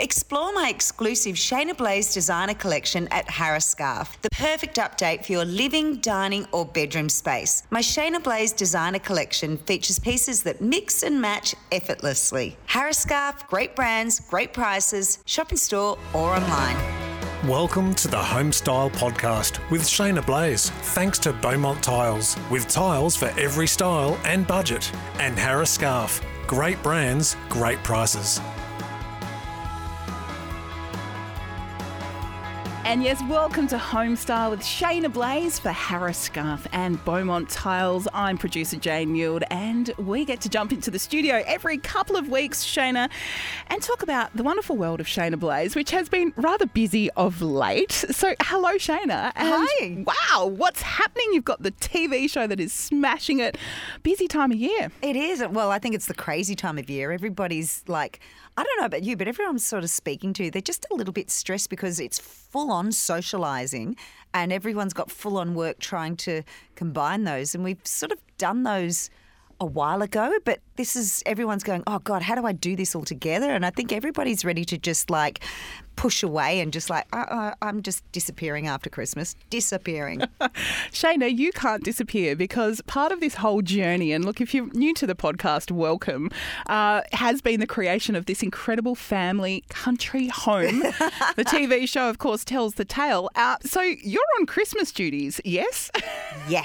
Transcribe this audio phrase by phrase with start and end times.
[0.00, 5.44] Explore my exclusive Shayna Blaze designer collection at Harris Scarfe, the perfect update for your
[5.44, 7.64] living, dining, or bedroom space.
[7.70, 12.56] My Shayna Blaze designer collection features pieces that mix and match effortlessly.
[12.66, 16.76] Harris Scarfe, great brands, great prices, shop in store or online.
[17.48, 20.70] Welcome to the Homestyle Podcast with Shayna Blaze.
[20.70, 26.22] Thanks to Beaumont Tiles, with tiles for every style and budget, and Harris Scarfe.
[26.46, 28.40] Great brands, great prices.
[32.88, 38.08] And yes, welcome to Homestyle with Shayna Blaze for Harris Scarfe and Beaumont Tiles.
[38.14, 42.30] I'm producer Jane Newell, and we get to jump into the studio every couple of
[42.30, 43.10] weeks, Shayna,
[43.66, 47.42] and talk about the wonderful world of Shayna Blaze, which has been rather busy of
[47.42, 47.92] late.
[47.92, 49.32] So, hello, Shayna.
[49.36, 50.04] Hi.
[50.06, 51.26] Wow, what's happening?
[51.32, 53.58] You've got the TV show that is smashing it.
[54.02, 54.90] Busy time of year.
[55.02, 55.44] It is.
[55.46, 57.12] Well, I think it's the crazy time of year.
[57.12, 58.20] Everybody's like,
[58.58, 60.94] I don't know about you, but everyone I'm sort of speaking to, they're just a
[60.96, 63.94] little bit stressed because it's full on socializing
[64.34, 66.42] and everyone's got full on work trying to
[66.74, 67.54] combine those.
[67.54, 69.10] And we've sort of done those
[69.60, 72.94] a while ago, but this is everyone's going, oh God, how do I do this
[72.94, 73.50] all together?
[73.50, 75.40] And I think everybody's ready to just like
[75.96, 80.22] push away and just like, uh, uh, I'm just disappearing after Christmas, disappearing.
[80.92, 84.94] Shayna, you can't disappear because part of this whole journey, and look, if you're new
[84.94, 86.30] to the podcast, welcome,
[86.68, 90.78] uh, has been the creation of this incredible family country home.
[91.36, 93.28] the TV show, of course, tells the tale.
[93.34, 95.90] Uh, so you're on Christmas duties, yes?
[96.48, 96.64] Yeah,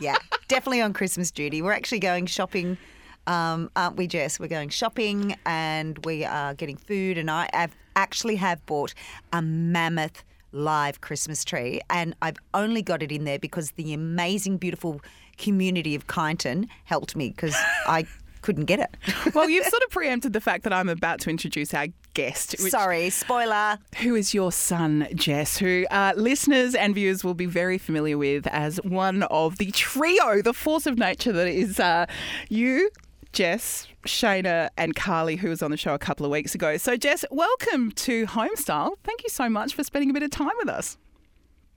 [0.00, 0.16] yeah,
[0.48, 1.62] definitely on Christmas duty.
[1.62, 2.78] We're actually going shopping,
[3.26, 4.40] um, aren't we, Jess?
[4.40, 7.18] We're going shopping and we are getting food.
[7.18, 8.94] And I have actually have bought
[9.32, 14.56] a mammoth live Christmas tree, and I've only got it in there because the amazing,
[14.56, 15.00] beautiful
[15.38, 17.54] community of Kyneton helped me because
[17.86, 18.06] I
[18.42, 18.90] couldn't get it.
[19.34, 22.52] well, you've sort of preempted the fact that I'm about to introduce our guest.
[22.60, 23.78] which- Sorry, spoiler.
[23.98, 28.46] who is your son, Jess, who uh, listeners and viewers will be very familiar with
[28.48, 32.06] as one of the trio, the force of nature that is uh,
[32.48, 32.90] you,
[33.32, 36.76] Jess, Shayna, and Carly, who was on the show a couple of weeks ago.
[36.78, 38.92] So, Jess, welcome to Homestyle.
[39.04, 40.96] Thank you so much for spending a bit of time with us.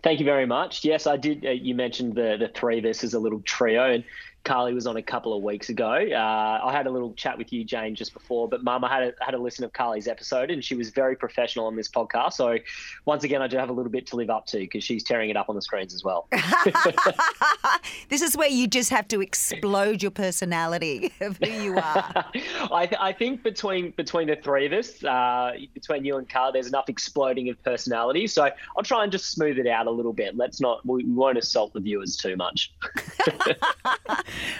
[0.02, 0.84] Thank you very much.
[0.84, 1.46] Yes, I did.
[1.46, 4.04] Uh, you mentioned the the three of us as a little trio, and
[4.44, 5.92] Carly was on a couple of weeks ago.
[5.92, 9.04] Uh, I had a little chat with you, Jane, just before, but Mum, I had
[9.04, 12.34] a, had a listen of Carly's episode, and she was very professional on this podcast.
[12.34, 12.58] So
[13.06, 15.30] once again, I do have a little bit to live up to because she's tearing
[15.30, 16.28] it up on the screens as well.
[18.09, 22.25] this is where you just have to explode your personality of who you are.
[22.72, 26.52] I, th- I think between between the three of us, uh, between you and Carl,
[26.52, 28.28] there's enough exploding of personality.
[28.28, 30.36] So I'll try and just smooth it out a little bit.
[30.36, 32.74] Let's not we we won't assault the viewers too much.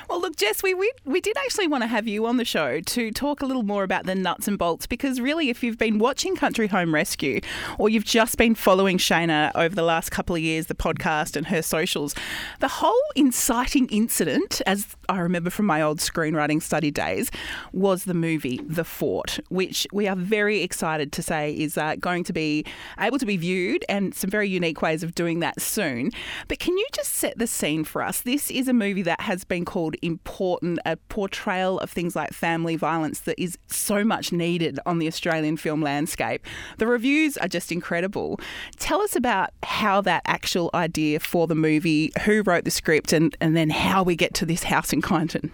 [0.10, 2.82] Well, look, Jess, we, we, we did actually want to have you on the show
[2.82, 6.00] to talk a little more about the nuts and bolts because, really, if you've been
[6.00, 7.42] watching Country Home Rescue
[7.78, 11.48] or you've just been following Shayna over the last couple of years, the podcast and
[11.48, 12.16] her socials,
[12.60, 17.32] the whole inciting incident, as I remember from my old screenwriting study days,
[17.72, 22.24] was the movie The Fort, which we are very excited to say is uh, going
[22.26, 22.66] to be
[23.00, 26.12] able to be viewed and some very unique ways of doing that soon.
[26.48, 28.22] But can you just set the scene for us?
[28.22, 32.76] This is a movie that has been called important, a portrayal of things like family
[32.76, 36.46] violence that is so much needed on the Australian film landscape.
[36.78, 38.40] The reviews are just incredible.
[38.78, 43.36] Tell us about how that actual idea for the movie, who wrote the script, and,
[43.40, 45.52] and then how we get to this house in Kyneton.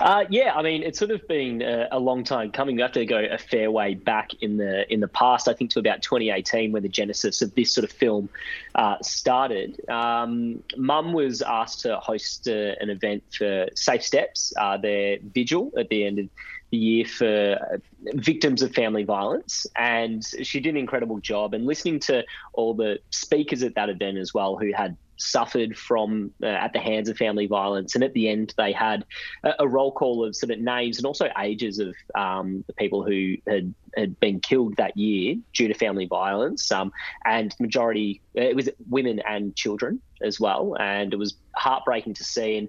[0.00, 2.76] Uh, yeah, I mean, it's sort of been a, a long time coming.
[2.76, 5.48] You have to go a fair way back in the in the past.
[5.48, 8.28] I think to about 2018, when the genesis of this sort of film
[8.76, 9.80] uh, started.
[9.88, 15.72] Um, Mum was asked to host uh, an event for Safe Steps, uh, their vigil
[15.76, 16.28] at the end of
[16.70, 17.78] the year for uh,
[18.14, 21.54] victims of family violence, and she did an incredible job.
[21.54, 26.32] And listening to all the speakers at that event as well, who had suffered from
[26.42, 27.94] uh, at the hands of family violence.
[27.94, 29.04] And at the end, they had
[29.44, 33.04] a, a roll call of sort of names and also ages of um, the people
[33.04, 36.70] who had, had been killed that year due to family violence.
[36.72, 36.92] Um,
[37.24, 40.76] and majority, it was women and children as well.
[40.78, 42.56] And it was heartbreaking to see.
[42.56, 42.68] And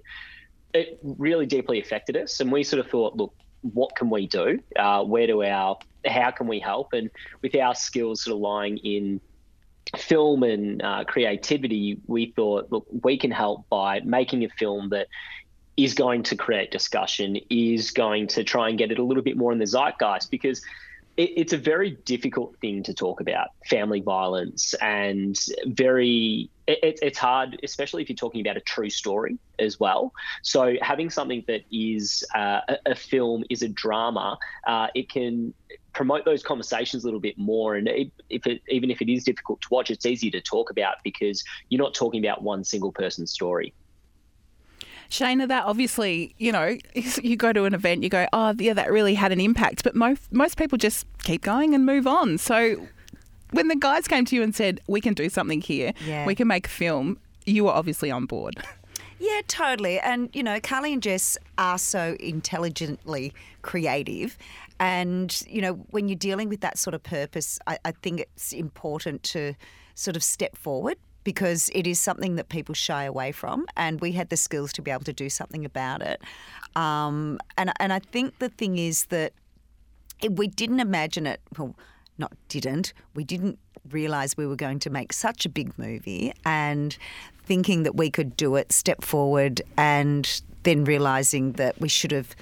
[0.74, 2.40] it really deeply affected us.
[2.40, 4.58] And we sort of thought, look, what can we do?
[4.76, 6.92] Uh, where do our, how can we help?
[6.92, 7.10] And
[7.42, 9.20] with our skills sort of lying in
[9.96, 15.08] film and uh, creativity, we thought, look, we can help by making a film that
[15.76, 19.36] is going to create discussion, is going to try and get it a little bit
[19.36, 20.62] more in the zeitgeist because
[21.16, 27.18] it, it's a very difficult thing to talk about family violence and very it, it's
[27.18, 30.12] hard especially if you're talking about a true story as well.
[30.42, 35.54] So having something that is uh, a, a film is a drama uh, it can
[35.92, 37.76] promote those conversations a little bit more.
[37.76, 40.96] And if it, even if it is difficult to watch, it's easy to talk about
[41.04, 43.72] because you're not talking about one single person's story.
[45.10, 46.76] Shayna, that obviously, you know,
[47.22, 49.82] you go to an event, you go, oh, yeah, that really had an impact.
[49.82, 52.38] But most, most people just keep going and move on.
[52.38, 52.86] So
[53.50, 56.26] when the guys came to you and said, we can do something here, yeah.
[56.26, 58.62] we can make a film, you were obviously on board.
[59.20, 60.00] Yeah, totally.
[60.00, 64.38] And, you know, Carly and Jess are so intelligently creative.
[64.80, 68.54] And, you know, when you're dealing with that sort of purpose, I, I think it's
[68.54, 69.54] important to
[69.94, 74.12] sort of step forward because it is something that people shy away from, and we
[74.12, 76.22] had the skills to be able to do something about it.
[76.74, 79.34] Um, and and I think the thing is that
[80.30, 81.42] we didn't imagine it.
[81.58, 81.76] Well,
[82.16, 82.94] not didn't.
[83.14, 83.58] We didn't
[83.90, 86.96] realize we were going to make such a big movie, and
[87.50, 92.36] thinking that we could do it, step forward, and then realizing that we should have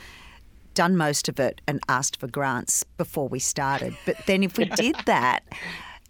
[0.75, 3.97] done most of it and asked for grants before we started.
[4.05, 5.45] But then if we did that,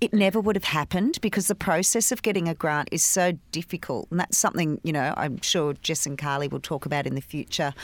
[0.00, 4.08] it never would have happened because the process of getting a grant is so difficult.
[4.10, 7.20] And that's something, you know, I'm sure Jess and Carly will talk about in the
[7.20, 7.74] future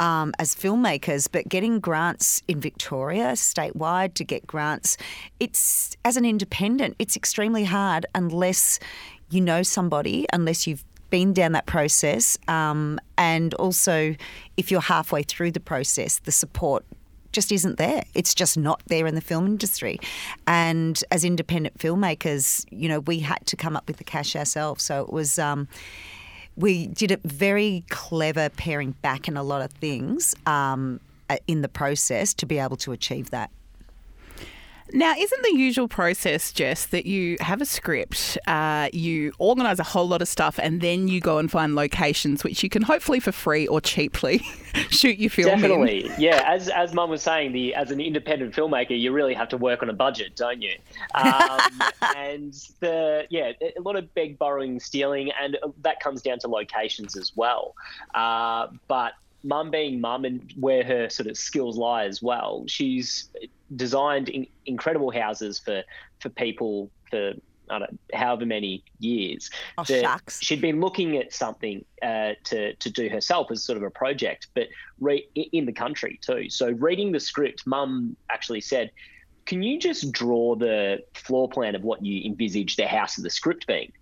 [0.00, 1.28] um, as filmmakers.
[1.30, 4.96] But getting grants in Victoria, statewide, to get grants,
[5.40, 8.78] it's as an independent, it's extremely hard unless
[9.34, 12.38] you know somebody, unless you've been down that process.
[12.48, 14.14] Um, and also,
[14.56, 16.84] if you're halfway through the process, the support
[17.32, 18.04] just isn't there.
[18.14, 19.98] It's just not there in the film industry.
[20.46, 24.84] And as independent filmmakers, you know, we had to come up with the cash ourselves.
[24.84, 25.38] So it was.
[25.38, 25.68] Um,
[26.56, 31.00] we did a very clever pairing back in a lot of things um,
[31.48, 33.50] in the process to be able to achieve that.
[34.92, 39.82] Now, isn't the usual process, Jess, that you have a script, uh, you organise a
[39.82, 43.18] whole lot of stuff, and then you go and find locations which you can hopefully
[43.18, 44.38] for free or cheaply
[44.90, 46.12] shoot your film Definitely, in?
[46.18, 46.44] yeah.
[46.46, 49.82] As as Mum was saying, the as an independent filmmaker, you really have to work
[49.82, 50.74] on a budget, don't you?
[51.14, 51.60] Um,
[52.16, 57.16] and the yeah, a lot of beg, borrowing, stealing, and that comes down to locations
[57.16, 57.74] as well.
[58.14, 59.14] Uh, but
[59.44, 63.30] mum being mum and where her sort of skills lie as well, she's
[63.76, 65.82] designed in, incredible houses for
[66.20, 67.34] for people for
[67.70, 69.50] I don't know, however many years.
[69.78, 70.42] Oh, shucks.
[70.42, 74.48] She'd been looking at something uh, to to do herself as sort of a project,
[74.54, 74.68] but
[75.00, 76.50] re- in the country too.
[76.50, 78.90] So reading the script, Mum actually said,
[79.46, 83.30] "Can you just draw the floor plan of what you envisage the house of the
[83.30, 83.92] script being?"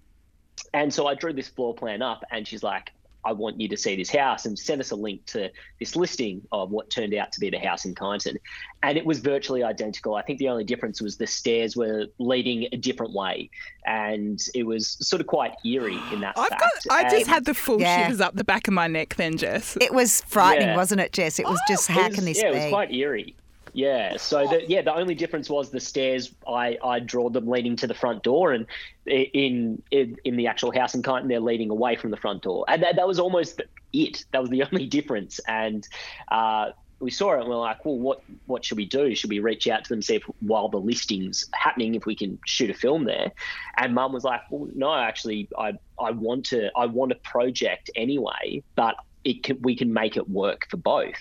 [0.75, 2.93] And so I drew this floor plan up, and she's like,
[3.25, 6.43] I want you to see this house and send us a link to this listing
[6.51, 8.37] of what turned out to be the house in Kyneton.
[8.83, 10.17] And it was virtually identical.
[10.17, 13.51] I think the only difference was the stairs were leading a different way.
[13.87, 16.87] And it was sort of quite eerie in that I've fact.
[16.89, 18.05] Got, I just had the full yeah.
[18.05, 19.77] shivers up the back of my neck then, Jess.
[19.81, 20.77] It was frightening, yeah.
[20.77, 21.39] wasn't it, Jess?
[21.39, 22.57] It was oh, just, how can this yeah, be?
[22.57, 23.37] Yeah, it was quite eerie.
[23.73, 24.17] Yeah.
[24.19, 26.35] So the, yeah, the only difference was the stairs.
[26.47, 28.67] I I draw them leading to the front door, and
[29.07, 32.65] in in, in the actual house in Kyneton, they're leading away from the front door,
[32.69, 34.25] and that, that was almost it.
[34.33, 35.87] That was the only difference, and.
[36.31, 36.73] Uh,
[37.03, 39.13] we saw it and we are like, well, what what should we do?
[39.17, 42.39] Should we reach out to them, see if while the listing's happening, if we can
[42.47, 43.33] shoot a film there?
[43.77, 47.91] And Mum was like, well, no, actually, I I want to I want a project
[47.97, 51.15] anyway, but it can, we can make it work for both.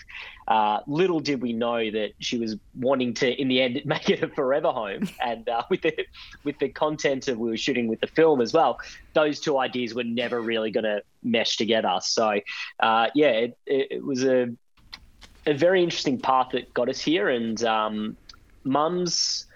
[0.47, 4.23] Uh, little did we know that she was wanting to, in the end, make it
[4.23, 5.07] a forever home.
[5.23, 6.05] And uh, with the
[6.43, 8.79] with the content of we were shooting with the film as well,
[9.13, 11.99] those two ideas were never really going to mesh together.
[12.01, 12.39] So,
[12.79, 14.49] uh, yeah, it, it, was a
[15.45, 17.29] a very interesting path that got us here.
[17.29, 18.17] And um,
[18.63, 19.47] Mum's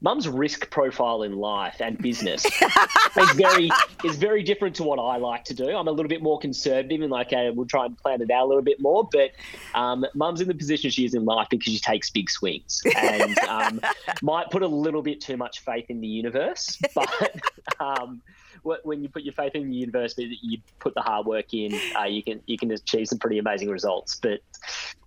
[0.00, 2.44] mum's risk profile in life and business
[3.16, 3.70] is very
[4.04, 5.68] is very different to what I like to do.
[5.68, 8.46] I'm a little bit more conservative and like uh, we'll try and plan it out
[8.46, 9.08] a little bit more.
[9.10, 9.32] But
[9.74, 13.38] um, mum's in the position she is in life because she takes big swings and
[13.40, 13.80] um,
[14.22, 17.40] might put a little bit too much faith in the universe, but.
[17.78, 18.22] Um,
[18.62, 22.04] when you put your faith in the universe, you put the hard work in, uh,
[22.04, 24.16] you can you can achieve some pretty amazing results.
[24.16, 24.40] But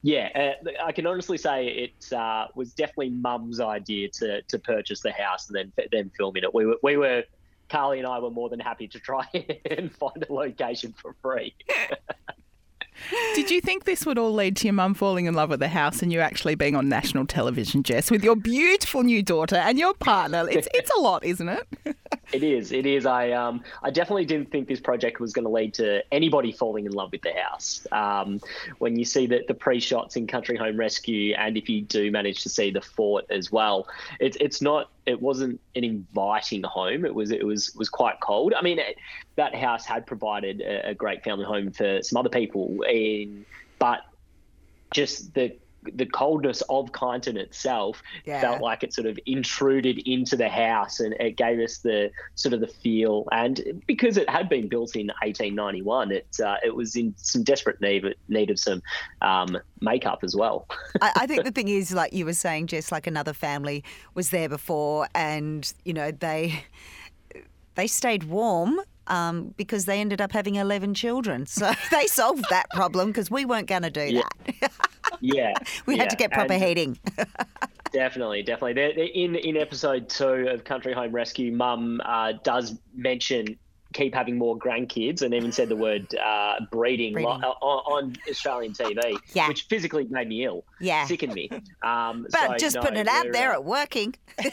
[0.02, 5.02] yeah, uh, I can honestly say it uh, was definitely Mum's idea to to purchase
[5.02, 6.54] the house and then then film in it.
[6.54, 7.24] We were we were
[7.70, 9.26] Carly and I were more than happy to try
[9.70, 11.56] and find a location for free.
[13.36, 15.68] Did you think this would all lead to your mum falling in love with the
[15.68, 19.78] house and you actually being on national television, Jess, with your beautiful new daughter and
[19.78, 20.48] your partner?
[20.50, 21.68] It's it's a lot, isn't it?
[22.34, 22.72] it is.
[22.72, 23.06] It is.
[23.06, 26.86] I um I definitely didn't think this project was going to lead to anybody falling
[26.86, 27.86] in love with the house.
[27.92, 28.40] Um,
[28.80, 32.44] when you see the the pre-shots in Country Home Rescue, and if you do manage
[32.44, 33.88] to see the fort as well,
[34.20, 34.90] it's it's not.
[35.06, 37.06] It wasn't an inviting home.
[37.06, 37.32] It was.
[37.32, 38.54] It was was quite cold.
[38.58, 38.98] I mean, it,
[39.36, 43.46] that house had provided a, a great family home for some other people, in
[43.80, 44.02] but
[44.94, 45.56] just the
[45.94, 48.42] the coldness of Kyneton itself Yeah.
[48.42, 52.54] felt like it sort of intruded into the house and it gave us the sort
[52.54, 53.28] of the feel.
[53.32, 57.80] And because it had been built in 1891, it uh, it was in some desperate
[57.82, 58.82] need need of some
[59.22, 60.68] um, makeup as well.
[61.02, 64.30] I, I think the thing is, like you were saying, Jess, like another family was
[64.30, 66.64] there before, and you know they
[67.76, 68.80] they stayed warm.
[69.08, 71.46] Um, because they ended up having 11 children.
[71.46, 74.22] So they solved that problem because we weren't going to do Yeah.
[74.62, 74.72] that.
[75.20, 75.54] yeah,
[75.86, 77.00] We had to get proper And- heating.
[77.92, 78.74] Definitely, definitely.
[78.74, 83.56] They're, they're in in episode two of Country Home Rescue, Mum uh, does mention
[83.94, 87.30] keep having more grandkids, and even said the word uh, breeding, Breeding.
[87.30, 89.48] li- on, on Australian TV, Yeah.
[89.48, 91.06] which physically made me ill, Yeah.
[91.06, 91.50] sickened me.
[91.84, 94.16] Um, But so, just no, putting it out there, uh, it working.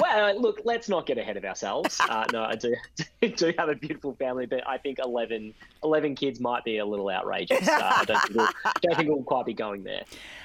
[0.00, 2.00] well, uh, look, let's not get ahead of ourselves.
[2.00, 2.74] Uh, no, I do
[3.36, 5.52] do have a beautiful family, but I think 11,
[5.84, 7.68] 11 kids might be a little outrageous.
[7.68, 8.48] Uh, I don't think, we'll,
[8.82, 10.02] don't think we'll quite be going there.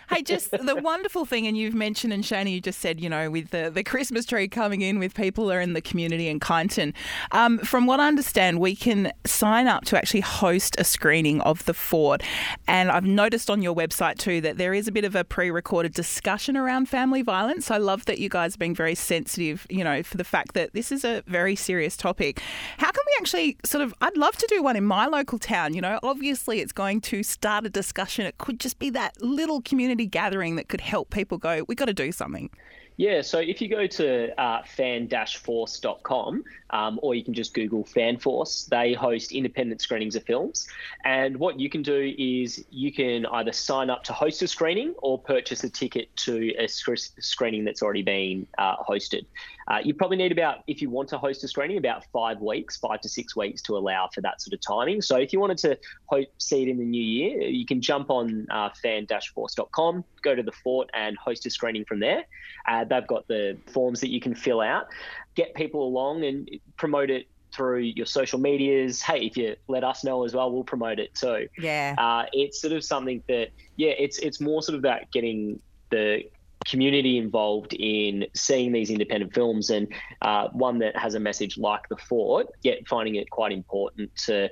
[0.07, 3.31] Hey, just the wonderful thing, and you've mentioned, and Shayna, you just said, you know,
[3.31, 6.93] with the, the Christmas tree coming in with people are in the community in Kyneton.
[7.31, 11.65] Um, from what I understand, we can sign up to actually host a screening of
[11.65, 12.21] the fort.
[12.67, 15.49] And I've noticed on your website too that there is a bit of a pre
[15.49, 17.71] recorded discussion around family violence.
[17.71, 20.73] I love that you guys are being very sensitive, you know, for the fact that
[20.73, 22.41] this is a very serious topic.
[22.77, 25.73] How can we actually sort of, I'd love to do one in my local town,
[25.73, 28.27] you know, obviously it's going to start a discussion.
[28.27, 31.85] It could just be that little community gathering that could help people go, we've got
[31.85, 32.49] to do something.
[32.97, 38.69] Yeah, so if you go to uh, fanforce.com, um, or you can just Google FanForce,
[38.69, 40.67] they host independent screenings of films.
[41.03, 44.93] And what you can do is you can either sign up to host a screening
[44.99, 49.25] or purchase a ticket to a sc- screening that's already been uh, hosted.
[49.67, 52.77] Uh, you probably need about, if you want to host a screening, about five weeks,
[52.77, 55.01] five to six weeks to allow for that sort of timing.
[55.01, 58.09] So if you wanted to ho- see it in the new year, you can jump
[58.09, 62.25] on uh, fanforce.com, go to the fort and host a screening from there.
[62.67, 64.87] Uh, they've got the forms that you can fill out,
[65.35, 69.01] get people along and promote it through your social medias.
[69.01, 71.47] Hey, if you let us know as well, we'll promote it too.
[71.57, 71.95] Yeah.
[71.97, 76.23] Uh, it's sort of something that, yeah, it's it's more sort of about getting the
[76.65, 79.87] community involved in seeing these independent films and
[80.21, 84.49] uh, one that has a message like the fort yet finding it quite important to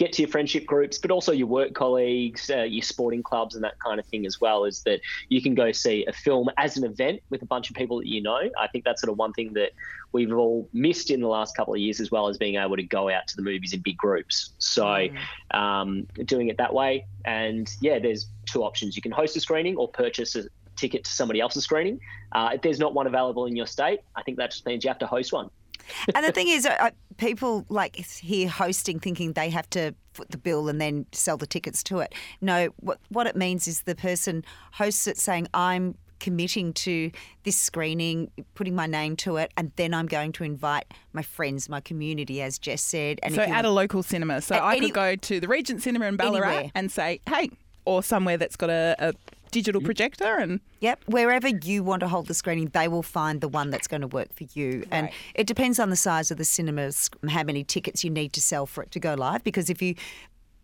[0.00, 3.62] get to your friendship groups but also your work colleagues uh, your sporting clubs and
[3.62, 4.98] that kind of thing as well is that
[5.28, 8.06] you can go see a film as an event with a bunch of people that
[8.06, 8.40] you know.
[8.58, 9.72] I think that's sort of one thing that
[10.12, 12.82] we've all missed in the last couple of years as well as being able to
[12.82, 14.54] go out to the movies in big groups.
[14.56, 15.08] So
[15.50, 17.04] um, doing it that way.
[17.26, 18.96] And yeah there's two options.
[18.96, 20.44] You can host a screening or purchase a
[20.80, 22.00] ticket to somebody else's screening
[22.32, 24.88] uh, if there's not one available in your state i think that just means you
[24.88, 25.50] have to host one
[26.14, 30.38] and the thing is, uh, people like here hosting thinking they have to foot the
[30.38, 32.14] bill and then sell the tickets to it.
[32.40, 37.10] No, what what it means is the person hosts it saying, "I'm committing to
[37.44, 41.68] this screening, putting my name to it, and then I'm going to invite my friends,
[41.68, 44.40] my community, as Jess said." And So at a local cinema.
[44.42, 46.70] So I any- could go to the Regent Cinema in Ballarat Anywhere.
[46.74, 47.50] and say, hey,
[47.84, 49.14] or somewhere that's got a, a
[49.50, 53.48] digital projector and Yep, wherever you want to hold the screening, they will find the
[53.48, 54.86] one that's going to work for you.
[54.90, 58.40] And it depends on the size of the cinemas, how many tickets you need to
[58.40, 59.44] sell for it to go live.
[59.44, 59.94] Because if you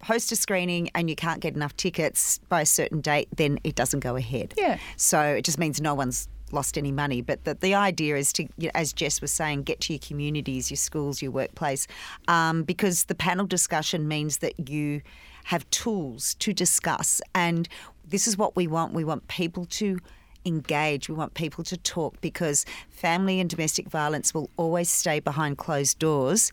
[0.03, 3.75] host a screening and you can't get enough tickets by a certain date, then it
[3.75, 4.55] doesn't go ahead.
[4.57, 4.79] Yeah.
[4.97, 7.21] So it just means no one's lost any money.
[7.23, 10.01] But the, the idea is to, you know, as Jess was saying, get to your
[10.01, 11.87] communities, your schools, your workplace,
[12.29, 15.03] um, because the panel discussion means that you
[15.45, 17.21] have tools to discuss.
[17.35, 17.69] And
[18.07, 18.93] this is what we want.
[18.93, 19.99] We want people to
[20.45, 21.09] engage.
[21.09, 25.99] We want people to talk because family and domestic violence will always stay behind closed
[25.99, 26.53] doors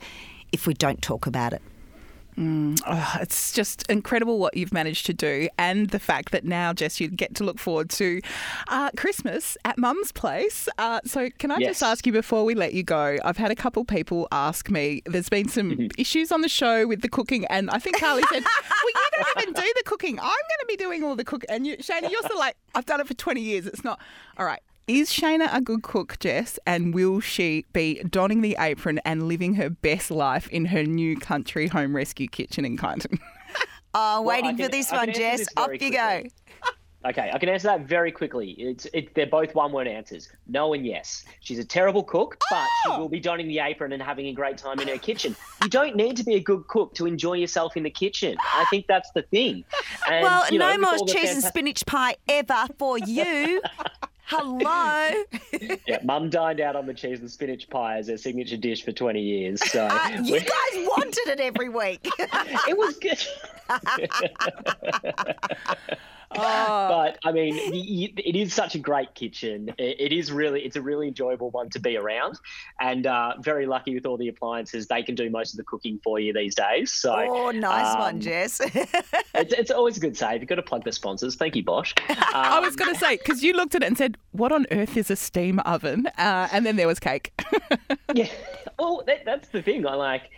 [0.52, 1.62] if we don't talk about it.
[2.38, 7.00] Oh, it's just incredible what you've managed to do, and the fact that now, Jess,
[7.00, 8.20] you get to look forward to
[8.68, 10.68] uh, Christmas at Mum's place.
[10.78, 13.18] Uh, so, can I just ask you before we let you go?
[13.24, 15.02] I've had a couple people ask me.
[15.06, 15.88] There's been some Mm-hmm.
[15.98, 19.42] issues on the show with the cooking, and I think Carly said, "Well, you don't
[19.44, 20.20] even do the cooking.
[20.20, 22.86] I'm going to be doing all the cooking." And you, Shayna, you're still like, "I've
[22.86, 23.66] done it for 20 years.
[23.66, 24.00] It's not
[24.38, 26.60] all right." Is Shayna a good cook, Jess?
[26.68, 31.18] And will she be donning the apron and living her best life in her new
[31.18, 33.20] country home rescue kitchen in Kyneton?
[33.96, 35.38] Oh, Well, waiting can- for this one, Jess.
[35.42, 36.24] this Off very you go.
[37.06, 38.52] Okay, I can answer that very quickly.
[38.58, 41.26] It's it, they're both one-word answers: no and yes.
[41.42, 43.00] She's a terrible cook, but she Oh!
[43.02, 45.36] will be donning the apron and having a great time in her kitchen.
[45.62, 48.38] You don't need to be a good cook to enjoy yourself in the kitchen.
[48.42, 49.64] I think that's the thing.
[50.10, 53.62] And, Well, you know, no more all the cheese and spinach pie ever for you.
[54.26, 55.24] Hello.
[55.88, 58.92] Yeah, Mum dined out on the cheese and spinach pie as her signature dish for
[58.92, 59.64] 20 years.
[59.72, 62.00] So Uh, you guys wanted it every week.
[62.20, 63.20] it was good.
[66.36, 69.70] But I mean, y- y- it is such a great kitchen.
[69.78, 72.40] It, it is really, it's a really enjoyable one to be around,
[72.82, 74.88] and uh, very lucky with all the appliances.
[74.88, 76.92] They can do most of the cooking for you these days.
[76.92, 78.60] So Oh, nice one, um, Jess.
[78.64, 80.42] it's, it's always a good save.
[80.42, 81.36] You've got to plug the sponsors.
[81.36, 81.94] Thank you, Bosch.
[82.10, 84.66] I Um, was going to say, because you looked at it and said, What on
[84.72, 86.08] earth is a steam oven?
[86.18, 87.34] Uh, and then there was cake.
[88.14, 88.28] Yeah.
[88.78, 89.88] Well, that, that's the thing.
[89.88, 90.30] I like.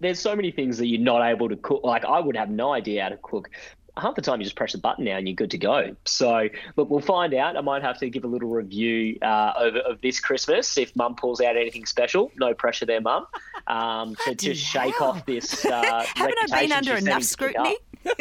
[0.00, 1.80] There's so many things that you're not able to cook.
[1.82, 3.50] Like I would have no idea how to cook.
[3.96, 5.96] Half the time, you just press a button now and you're good to go.
[6.04, 7.56] So, look, we'll find out.
[7.56, 11.16] I might have to give a little review uh, over of this Christmas if Mum
[11.16, 12.30] pulls out anything special.
[12.36, 13.26] No pressure there, Mum.
[13.66, 15.08] Um, to just shake hell.
[15.08, 15.64] off this.
[15.64, 17.76] Uh, Haven't I been under enough to scrutiny?
[18.08, 18.18] Up.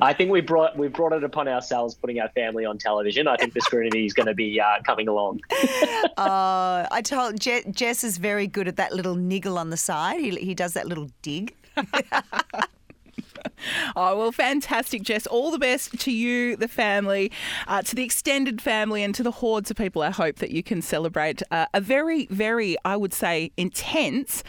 [0.00, 3.26] I think we brought we brought it upon ourselves putting our family on television.
[3.26, 5.40] I think the scrutiny is going to be uh, coming along.
[6.16, 10.20] Uh, I told Je- Jess is very good at that little niggle on the side.
[10.20, 11.54] He, he does that little dig.
[13.96, 15.26] Oh, well, fantastic, Jess.
[15.26, 17.32] All the best to you, the family,
[17.66, 20.02] uh, to the extended family, and to the hordes of people.
[20.02, 24.44] I hope that you can celebrate uh, a very, very, I would say, intense.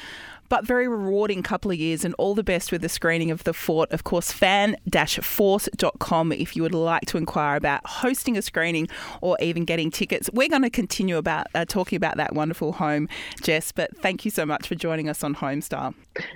[0.50, 3.54] But very rewarding couple of years, and all the best with the screening of The
[3.54, 3.92] Fort.
[3.92, 4.76] Of course, fan
[5.22, 8.88] force.com if you would like to inquire about hosting a screening
[9.22, 10.30] or even getting tickets.
[10.34, 13.08] We're going to continue about uh, talking about that wonderful home,
[13.42, 13.72] Jess.
[13.72, 15.94] But thank you so much for joining us on Homestyle.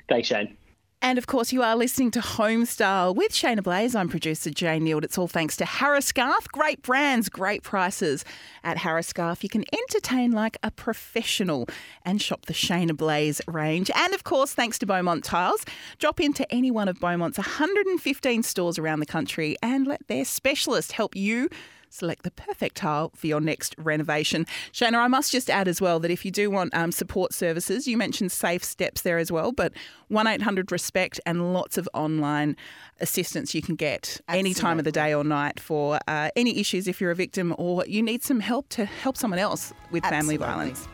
[0.07, 0.55] Thanks, Shane.
[1.03, 3.93] And of course, you are listening to Homestyle with Shayna Blaze.
[3.93, 5.03] I'm producer Jane Neild.
[5.03, 6.47] It's all thanks to Harris Scarfe.
[6.47, 8.23] Great brands, great prices
[8.63, 9.43] at Harris Scarfe.
[9.43, 11.67] You can entertain like a professional
[12.05, 13.91] and shop the Shayna Blaze range.
[13.93, 15.65] And of course, thanks to Beaumont Tiles.
[15.99, 20.93] Drop into any one of Beaumont's 115 stores around the country and let their specialist
[20.93, 21.49] help you
[21.93, 24.45] select the perfect tile for your next renovation.
[24.71, 27.87] Shayna, I must just add as well that if you do want um, support services,
[27.87, 29.73] you mentioned safe steps there as well, but
[30.09, 32.55] 1 800 RESPECT and lots of online
[32.99, 36.87] assistance you can get any time of the day or night for uh, any issues
[36.87, 40.37] if you're a victim or you need some help to help someone else with family
[40.37, 40.87] violence.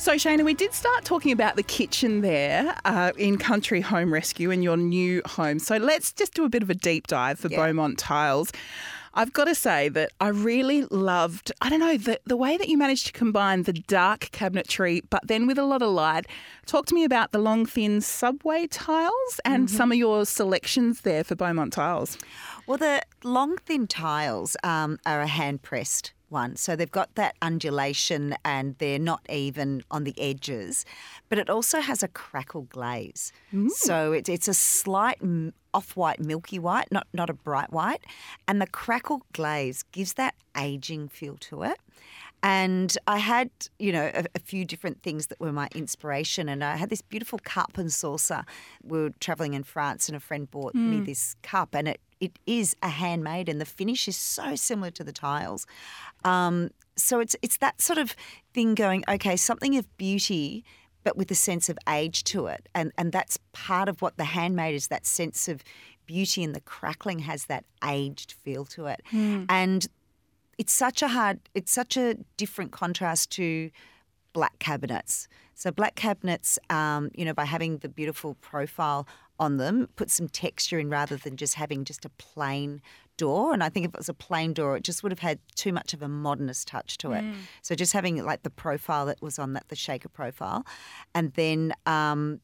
[0.00, 4.50] So, Shayna, we did start talking about the kitchen there uh, in Country Home Rescue
[4.50, 5.58] in your new home.
[5.58, 7.58] So, let's just do a bit of a deep dive for Yeah.
[7.58, 8.50] Beaumont Tiles.
[9.12, 12.68] I've got to say that I really loved, I don't know, the, the way that
[12.70, 16.24] you managed to combine the dark cabinetry, but then with a lot of light.
[16.64, 21.24] Talk to me about the long, thin subway tiles and some of your selections there
[21.24, 22.16] for Beaumont Tiles.
[22.66, 26.56] Well, the long thin tiles um, are a hand pressed one.
[26.56, 30.84] So they've got that undulation and they're not even on the edges,
[31.28, 33.32] but it also has a crackle glaze.
[33.52, 33.70] Mm.
[33.70, 35.20] So it's, it's a slight
[35.72, 38.04] off white, milky white, not, not a bright white.
[38.48, 41.78] And the crackle glaze gives that aging feel to it.
[42.42, 46.48] And I had, you know, a, a few different things that were my inspiration.
[46.48, 48.44] And I had this beautiful cup and saucer.
[48.82, 51.06] We were traveling in France, and a friend bought me mm.
[51.06, 55.04] this cup, and it, it is a handmade, and the finish is so similar to
[55.04, 55.66] the tiles.
[56.24, 58.14] Um, so it's it's that sort of
[58.52, 59.04] thing going.
[59.08, 60.64] Okay, something of beauty.
[61.02, 64.24] But with a sense of age to it, and and that's part of what the
[64.24, 64.88] handmade is.
[64.88, 65.64] That sense of
[66.04, 69.00] beauty, and the crackling has that aged feel to it.
[69.48, 69.88] And
[70.60, 73.70] it's such a hard it's such a different contrast to
[74.34, 79.08] black cabinets so black cabinets um, you know by having the beautiful profile
[79.40, 82.80] on them put some texture in rather than just having just a plain
[83.16, 83.52] door.
[83.52, 85.72] And i think if it was a plain door it just would have had too
[85.72, 87.24] much of a modernist touch to it.
[87.62, 90.64] So just having like the profile that was on that the shaker profile.
[91.14, 92.40] And then um,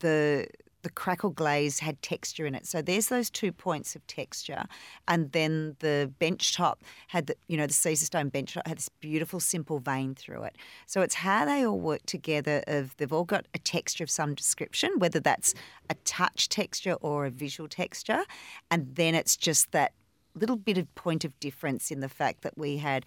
[0.00, 0.46] the
[0.82, 2.66] the crackle glaze had texture in it.
[2.66, 4.64] So there's those two points of texture,
[5.08, 8.88] and then the bench top had the you know the Caesarstone bench top had this
[8.88, 10.56] beautiful simple vein through it.
[10.86, 12.62] So it's how they all work together.
[12.66, 15.54] Of they've all got a texture of some description, whether that's
[15.88, 18.24] a touch texture or a visual texture,
[18.70, 19.92] and then it's just that
[20.34, 23.04] little bit of point of difference in the fact that we had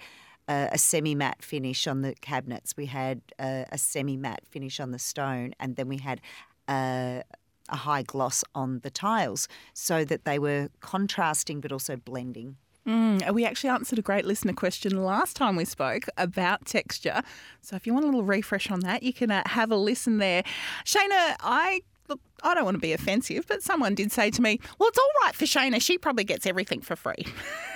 [0.47, 4.91] a, semi matte finish on the cabinets, we had a, a semi matte finish on
[4.91, 6.21] the stone, and then we had
[6.69, 7.23] a,
[7.69, 12.57] a high gloss on the tiles so that they were contrasting but also blending.
[12.87, 17.23] Mm, we actually answered a great listener question last time we spoke about texture.
[17.61, 20.19] So if you want a little refresh on that, you can uh, have a listen
[20.19, 20.43] there.
[20.85, 24.59] Shayna, I look, I don't want to be offensive, but someone did say to me,
[24.77, 25.81] "Well, it's all right for Shayna.
[25.81, 27.25] She probably gets everything for free."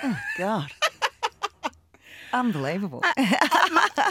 [0.04, 0.70] Oh God.
[2.32, 3.02] Unbelievable.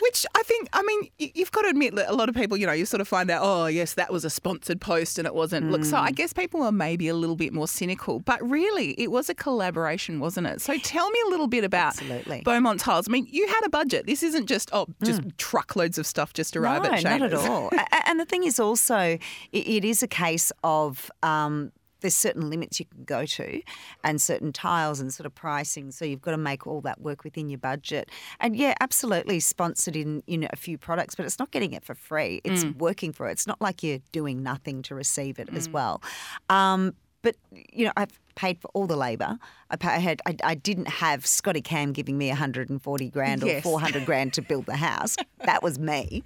[0.01, 2.65] Which I think, I mean, you've got to admit that a lot of people, you
[2.65, 5.33] know, you sort of find out, oh, yes, that was a sponsored post and it
[5.33, 5.71] wasn't.
[5.71, 6.01] Look, so Mm.
[6.01, 9.33] I guess people are maybe a little bit more cynical, but really it was a
[9.35, 10.61] collaboration, wasn't it?
[10.61, 12.39] So tell me a little bit about Absolutely.
[12.39, 12.43] Mm.
[12.43, 13.07] Beaumont Tiles.
[13.07, 14.05] I mean, you had a budget.
[14.05, 17.69] This isn't just, oh, just truckloads of stuff just arrive no, at not at all.
[18.05, 19.17] And the thing is also,
[19.51, 21.11] it is a case of.
[21.23, 21.71] Um,
[22.01, 23.61] there's certain limits you can go to
[24.03, 25.91] and certain tiles and sort of pricing.
[25.91, 28.09] So you've got to make all that work within your budget.
[28.39, 31.95] And yeah, absolutely sponsored in, in a few products, but it's not getting it for
[31.95, 32.41] free.
[32.43, 33.33] It's working for it.
[33.33, 36.01] It's not like you're doing nothing to receive it as well.
[36.49, 39.37] Um, but, you know, I've paid for all the labour.
[39.69, 43.47] I, pay, I had I, I didn't have Scotty Cam giving me 140 grand or
[43.47, 43.61] Yes.
[43.63, 45.17] 400 grand to build the house.
[45.45, 46.23] That was me.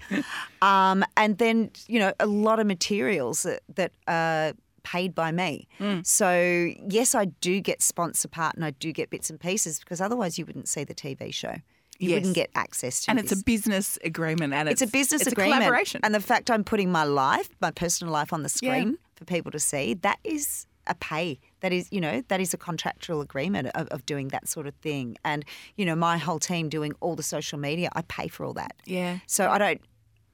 [0.62, 5.67] Um, and then, you know, a lot of materials that, that are paid by me.
[5.80, 6.06] Mm.
[6.06, 10.02] So, yes, I do get sponsor part and I do get bits and pieces because
[10.02, 11.56] otherwise you wouldn't see the TV show.
[12.00, 12.15] You Yes.
[12.17, 13.32] wouldn't get access to And this.
[13.32, 15.62] it's a business agreement and It's it's, a business it's agreement.
[15.62, 16.02] A collaboration.
[16.04, 18.72] And the fact I'm putting my life, my personal life on the Yeah.
[18.72, 21.39] screen for people to see, that is a pay.
[21.62, 24.74] That is, you know, that is a contractual agreement of, of doing that sort of
[24.82, 25.15] thing.
[25.24, 25.46] And,
[25.78, 28.74] you know, my whole team doing all the social media, I pay for all that.
[28.86, 29.19] yeah.
[29.28, 29.80] So I don't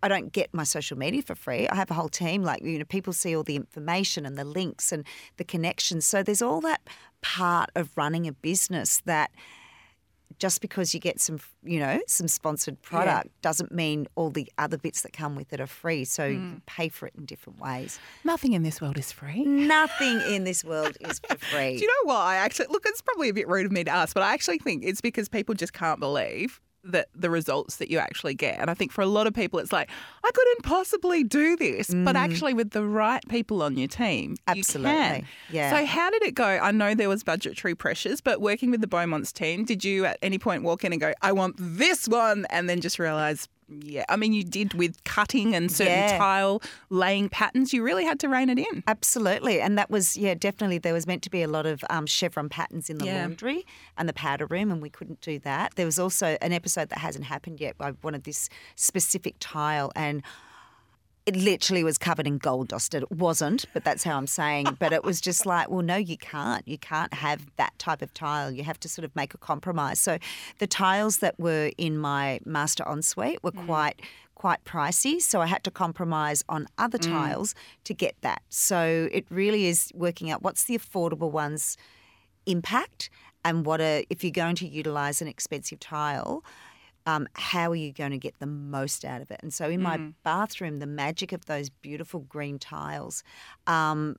[0.01, 1.67] I don't get my social media for free.
[1.67, 4.45] I have a whole team like you know people see all the information and the
[4.45, 5.05] links and
[5.37, 6.05] the connections.
[6.05, 6.81] So there's all that
[7.21, 9.31] part of running a business that
[10.37, 14.77] just because you get some you know some sponsored product doesn't mean all the other
[14.77, 16.05] bits that come with it are free.
[16.05, 17.99] So you can pay for it in different ways.
[18.23, 19.43] Nothing in this world is free.
[19.43, 21.75] Nothing in this world is for free.
[21.75, 22.33] Do you know why?
[22.33, 24.59] I actually, look, it's probably a bit rude of me to ask, but I actually
[24.59, 28.59] think it's because people just can't believe that the results that you actually get.
[28.59, 29.89] And I think for a lot of people, it's like,
[30.23, 31.87] I couldn't possibly do this.
[31.87, 32.19] But mm.
[32.19, 34.91] actually, with the right people on your team, Absolutely.
[34.91, 35.27] you can.
[35.51, 35.71] Yeah.
[35.71, 36.45] So, how did it go?
[36.45, 40.17] I know there was budgetary pressures, but working with the Beaumonts team, did you at
[40.21, 44.03] any point walk in and go, I want this one, and then just realize, yeah,
[44.09, 46.17] I mean, you did with cutting and certain Yeah.
[46.17, 47.71] tile laying patterns.
[47.73, 48.83] You really had to rein it in.
[48.87, 49.61] Absolutely.
[49.61, 50.79] And that was, yeah, definitely.
[50.79, 53.21] There was meant to be a lot of um, chevron patterns in the Yeah.
[53.21, 53.65] laundry
[53.97, 55.75] and the powder room, and we couldn't do that.
[55.75, 57.75] There was also an episode that hasn't happened yet.
[57.79, 60.23] I wanted this specific tile, and
[61.29, 62.95] it literally was covered in gold dust.
[62.95, 64.77] It wasn't, but that's how I'm saying.
[64.79, 66.67] But it was just like, well, no, you can't.
[66.67, 68.49] You can't have that type of tile.
[68.49, 69.99] You have to sort of make a compromise.
[69.99, 70.17] So
[70.57, 73.63] the tiles that were in my master ensuite were mm.
[73.67, 74.01] quite
[74.33, 77.11] quite pricey, so I had to compromise on other mm.
[77.11, 78.41] tiles to get that.
[78.49, 81.77] So it really is working out what's the affordable ones
[82.47, 83.11] impact
[83.45, 86.43] and what are if you're going to utilize an expensive tile
[87.05, 89.39] um, how are you going to get the most out of it?
[89.41, 93.23] And so in my bathroom the magic of those beautiful green tiles
[93.67, 94.15] um,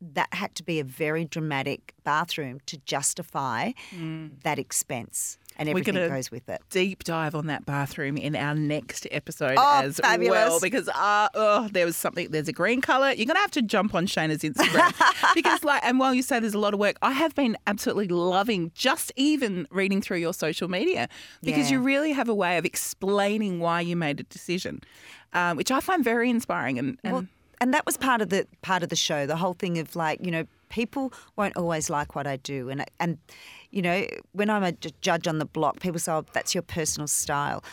[0.00, 3.72] that had to be a very dramatic bathroom to justify
[4.42, 8.54] that expense and We're everything goes with it deep dive on that bathroom in our
[8.54, 10.30] next episode Oh, as fabulous.
[10.50, 13.62] well because uh, oh, there was something there's a green color you're gonna have to
[13.62, 16.96] jump on Shayna's Instagram because like and while you say there's a lot of work
[17.02, 21.08] I have been absolutely loving just even reading through your social media
[21.42, 21.78] because Yeah.
[21.78, 24.80] you really have a way of explaining why you made a decision
[25.32, 27.26] um, which I find very inspiring and, and Well,
[27.60, 29.26] and that was part of the part of the show.
[29.26, 32.84] The whole thing of like, you know, people won't always like what I do, and
[33.00, 33.18] and
[33.70, 37.06] you know, when I'm a judge on the block, people say, "Oh, that's your personal
[37.08, 37.64] style,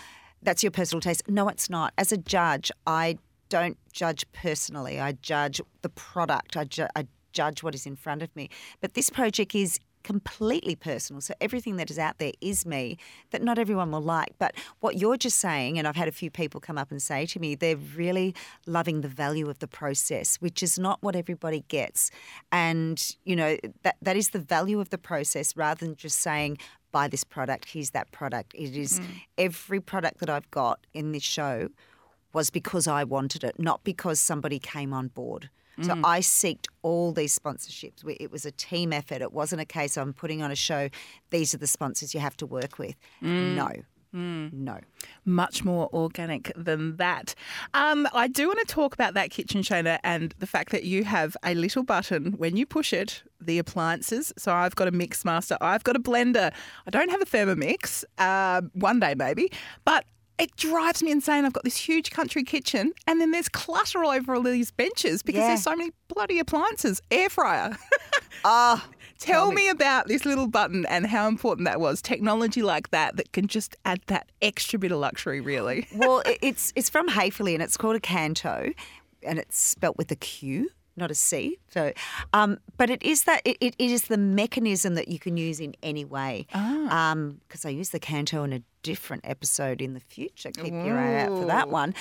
[0.42, 1.94] that's your personal taste." No, it's not.
[1.98, 3.18] As a judge, I
[3.50, 5.00] don't judge personally.
[5.00, 6.56] I judge the product.
[6.56, 8.50] I, ju- I judge what is in front of me.
[8.80, 11.22] But this project is completely personal.
[11.22, 12.98] So everything that is out there is me
[13.32, 14.34] that not everyone will like.
[14.40, 17.26] But what you're just saying, and I've had a few people come up and say
[17.28, 18.36] to me, they're really
[18.66, 22.12] loving the value of the process, which is not what everybody gets.
[22.52, 26.58] And, you know, that, that is the value of the process rather than just saying,
[26.92, 28.54] buy this product, here's that product.
[28.54, 29.06] It is hmm.
[29.38, 31.70] every product that I've got in this show
[32.34, 35.50] was because I wanted it, not because somebody came on board.
[35.84, 38.04] So I seeked all these sponsorships.
[38.20, 39.22] It was a team effort.
[39.22, 40.90] It wasn't a case I'm putting on a show.
[41.30, 42.96] These are the sponsors you have to work with.
[43.22, 43.70] No,
[44.64, 44.80] no.
[45.24, 47.34] much more organic than that.
[47.74, 51.04] Um, I do want to talk about that kitchen Shayna and the fact that you
[51.06, 54.34] have a little button when you push it, the appliances.
[54.38, 56.52] So I've got a mix master, I've got a blender.
[56.86, 59.52] I don't have a Thermomix, uh, one day maybe,
[59.86, 60.06] but
[60.42, 61.46] it drives me insane.
[61.46, 65.22] I've got this huge country kitchen, and then there's clutter all over all these benches
[65.24, 65.48] because Yeah.
[65.50, 67.02] there's so many bloody appliances.
[67.12, 67.78] Air fryer.
[68.44, 68.88] Ah,
[69.20, 72.02] Tell me about this little button and how important that was.
[72.02, 75.86] Technology like that that can just add that extra bit of luxury, really.
[75.94, 78.74] well, it's it's from Häfele and it's called a Qanto,
[79.22, 80.72] and it's spelt with a Q.
[80.96, 81.58] not a C.
[81.70, 81.94] So,
[82.34, 85.76] um, but it is that it, it is the mechanism that you can use in
[85.82, 86.48] any way.
[86.54, 87.16] Ah.
[87.48, 90.52] Because I use the Qanto in a different episode in the future.
[90.52, 91.94] Keep your eye out for that one.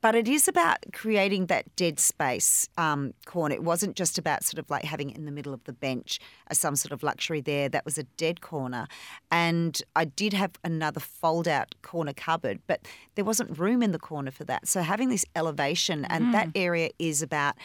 [0.00, 3.56] But it is about creating that dead space um, corner.
[3.56, 6.20] It wasn't just about sort of like having it in the middle of the bench
[6.46, 7.68] as some sort of luxury there.
[7.68, 8.86] That was a dead corner.
[9.30, 13.98] And I did have another fold out corner cupboard, but there wasn't room in the
[13.98, 14.68] corner for that.
[14.68, 17.56] So having this elevation and that area is about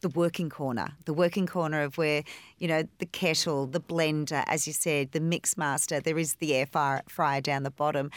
[0.00, 2.22] the working corner, the working corner of where,
[2.58, 6.54] you know, the kettle, the blender, as you said, the mix master, there is the
[6.54, 8.10] air fryer, down the bottom.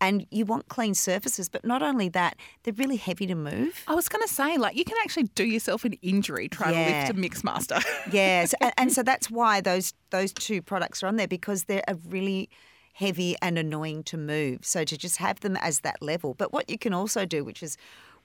[0.00, 3.82] And you want clean surfaces, but not only that, they're really heavy to move.
[3.86, 6.80] I was going to say, like, you can actually do yourself an injury trying to
[6.80, 7.84] lift a Mixmaster.
[8.12, 11.82] Yes, and, and so that's why those those two products are on there because they're
[11.88, 12.48] a really
[12.96, 14.64] heavy and annoying to move.
[14.64, 16.32] So to just have them as that level.
[16.32, 17.76] But what you can also do, which is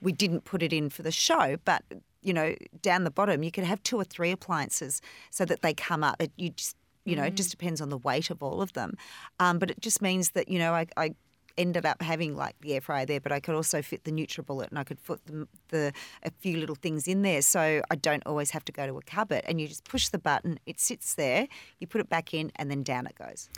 [0.02, 1.84] we didn't put it in for the show, but
[2.22, 5.74] you know, down the bottom you could have two or three appliances so that they
[5.74, 6.22] come up.
[6.22, 8.96] It, you just you know, it just depends on the weight of all of them.
[9.40, 10.88] Um, but it just means that you know I.
[10.98, 11.16] I
[11.58, 14.70] ended up having like the air fryer there, but I could also fit the NutriBullet
[14.70, 15.92] and I could put the, the
[16.24, 19.02] a few little things in there, so I don't always have to go to a
[19.02, 19.42] cupboard.
[19.46, 21.48] And you just push the button, it sits there,
[21.80, 23.50] you put it back in, and then down it goes.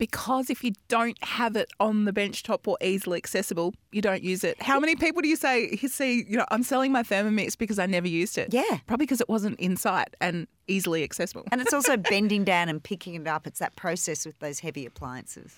[0.00, 4.22] Because if you don't have it on the bench top or easily accessible, you don't
[4.22, 4.60] use it.
[4.62, 7.78] How many people do you say you see, you know, I'm selling my Thermomix because
[7.78, 8.54] I never used it?
[8.54, 8.78] Yeah.
[8.86, 11.44] Probably because it wasn't in sight and easily accessible.
[11.52, 13.46] And it's also bending down and picking it up.
[13.46, 15.54] It's that process with those heavy appliances.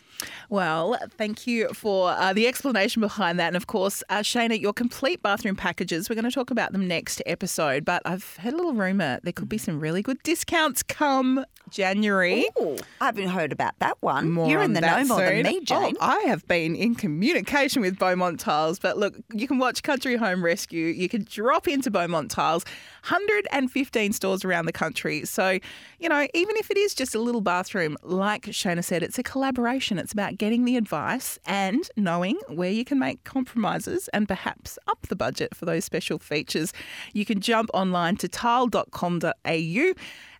[0.48, 3.48] Well, thank you for uh, the explanation behind that.
[3.48, 6.88] And of course, uh, Shayna, your complete bathroom packages, we're going to talk about them
[6.88, 7.84] next episode.
[7.84, 12.46] But I've heard a little rumour there could be some really good discounts come January.
[12.60, 14.30] Ooh, I haven't heard about that one.
[14.30, 15.96] More You're in the know more than me, Jane.
[16.00, 20.16] Oh, I have been in communication with Beaumont Tiles, but look, you can watch Country
[20.16, 20.86] Home Rescue.
[20.86, 22.64] You can drop into Beaumont Tiles,
[23.08, 25.24] 115 stores around the country.
[25.24, 25.58] So,
[25.98, 29.22] you know, even if it is just a little bathroom, like Shona said, it's a
[29.22, 29.98] collaboration.
[29.98, 35.06] It's about getting the advice and knowing where you can make compromises and perhaps up
[35.08, 36.72] the budget for those special features.
[37.12, 39.92] You can jump online to tile.com.au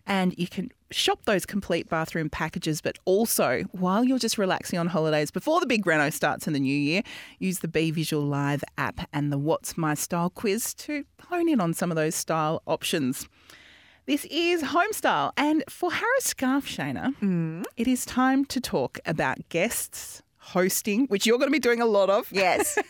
[0.05, 4.87] and you can shop those complete bathroom packages, but also while you're just relaxing on
[4.87, 7.01] holidays before the big reno starts in the new year,
[7.39, 11.59] use the Be Visual Live app and the What's My Style quiz to hone in
[11.61, 13.27] on some of those style options.
[14.05, 17.63] This is Homestyle, and for Harris Scarfe, Shayna, mm.
[17.77, 20.22] it is time to talk about guests.
[20.43, 22.31] Hosting, which you're going to be doing a lot of.
[22.31, 22.77] yes.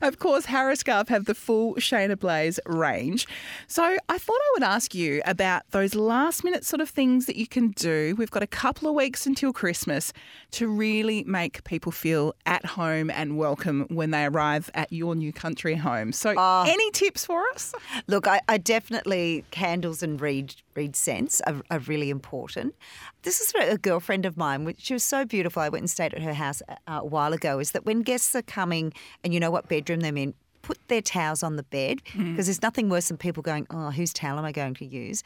[0.00, 3.26] Of course, Harris Scarfe have the full Shayna Blaze range.
[3.66, 7.36] So I thought I would ask you about those last minute sort of things that
[7.36, 8.14] you can do.
[8.16, 10.12] We've got a couple of weeks until Christmas
[10.52, 15.32] to really make people feel at home and welcome when they arrive at your new
[15.32, 16.12] country home.
[16.12, 16.64] So, ah.
[16.66, 17.74] any tips for us?
[18.06, 22.74] Look, I, I definitely candles and reed reed scents are, are really important.
[23.22, 24.64] This is a girlfriend of mine.
[24.64, 25.60] which She was so beautiful.
[25.60, 27.58] I went and stayed at her house a, a while ago.
[27.58, 31.02] Is that when guests are coming and you know what bedroom they're in, put their
[31.02, 32.32] towels on the bed mm-hmm.
[32.32, 35.22] because there's nothing worse than people going, "Oh, whose towel am I going to use?"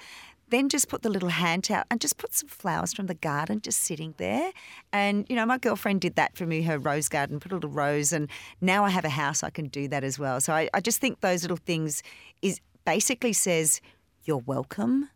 [0.53, 3.62] Then just put the little hand towel and just put some flowers from the garden
[3.62, 4.53] just sitting there.
[4.92, 7.70] And, you know, my girlfriend did that for me, her rose garden, put a little
[7.70, 8.12] rose.
[8.12, 8.29] And
[8.61, 10.42] now I have a house, I can do that as well.
[10.42, 12.03] So I, I just think those little things
[12.42, 13.81] is basically says,
[14.25, 15.09] you're welcome.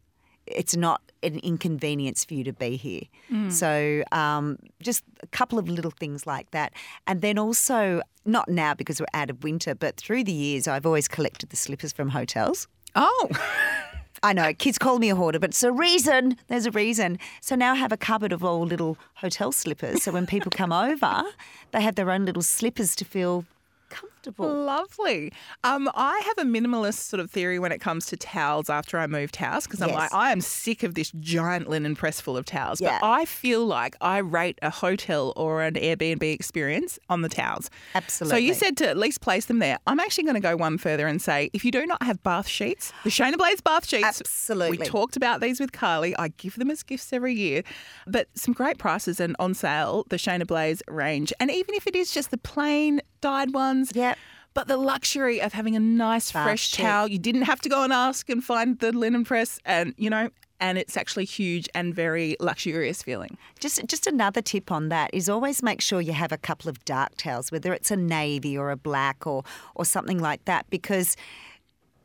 [0.47, 3.03] It's not an inconvenience for you to be here.
[3.51, 6.73] So um, just a couple of little things like that.
[7.07, 10.87] And then also, not now because we're out of winter, but through the years, I've
[10.87, 12.69] always collected the slippers from hotels.
[12.95, 13.29] Oh,
[14.23, 16.37] I know kids call me a hoarder, but it's a reason.
[16.49, 17.19] There's a reason.
[17.41, 20.03] So now I have a cupboard of all little hotel slippers.
[20.03, 21.25] So when people come over,
[21.73, 23.45] they have their own little slippers to feel
[23.91, 24.16] comfortable.
[24.39, 25.33] Lovely.
[25.65, 29.07] Um, I have a minimalist sort of theory when it comes to towels after I
[29.07, 29.97] moved house because I'm Yes.
[29.99, 32.81] like, I am sick of this giant linen press full of towels.
[32.81, 32.99] Yeah.
[33.01, 37.71] But I feel like I rate a hotel or an Airbnb experience on the towels.
[37.95, 38.37] Absolutely.
[38.37, 39.79] So you said to at least place them there.
[39.87, 42.49] I'm actually going to go one further and say if you do not have bath
[42.49, 44.05] sheets, the Shayna Blaze bath sheets.
[44.05, 44.79] Absolutely.
[44.79, 46.17] We talked about these with Carly.
[46.17, 47.63] I give them as gifts every year.
[48.07, 51.33] But some great prices and on sale, the Shayna Blaze range.
[51.41, 54.16] And even if it is just the plain dyed ones, Yep.
[54.57, 57.85] But the luxury of having a nice Bath fresh towel, you didn't have to go
[57.85, 61.95] and ask and find the linen press, and you know, and it's actually huge and
[61.95, 63.37] very luxurious feeling.
[63.61, 66.83] Just just another tip on that is always make sure you have a couple of
[66.87, 71.17] dark towels, whether it's a navy or a black or or something like that, because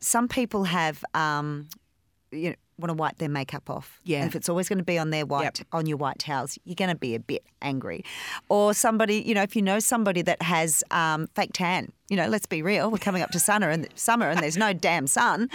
[0.00, 1.68] some people have um,
[2.30, 3.98] you know want to wipe their makeup off.
[4.04, 4.18] Yeah.
[4.20, 5.68] And if it's always going to be on their white Yep.
[5.72, 8.04] on your white towels, you're going to be a bit angry.
[8.50, 12.28] Or somebody, you know, if you know somebody that has um, fake tan, you know,
[12.28, 15.48] let's be real, we're coming up to summer and summer and there's no damn sun.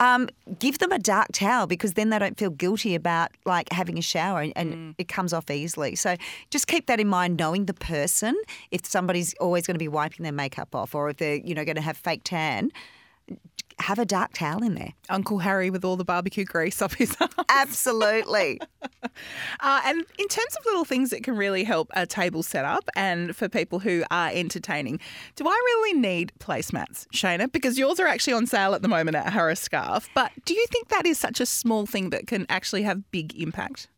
[0.00, 0.28] Um,
[0.60, 4.02] give them a dark towel because then they don't feel guilty about like having a
[4.02, 4.94] shower and, and Mm.
[4.98, 5.96] it comes off easily.
[5.96, 6.14] So
[6.50, 8.36] just keep that in mind, knowing the person.
[8.70, 11.64] If somebody's always going to be wiping their makeup off, or if they're you know
[11.64, 12.70] going to have fake tan,
[13.80, 14.92] have a dark towel in there.
[15.08, 17.30] Uncle Harry with all the barbecue grease up his arm.
[17.48, 18.60] Absolutely.
[19.60, 23.34] Uh, and in terms of little things that can really help a table setup and
[23.34, 25.00] for people who are entertaining,
[25.34, 27.50] do I really need placemats, Shayna?
[27.50, 30.08] Because yours are actually on sale at the moment at Harris Scarfe.
[30.14, 33.34] But do you think that is such a small thing that can actually have big
[33.40, 33.88] impact?